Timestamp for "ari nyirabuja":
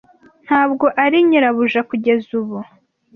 1.03-1.79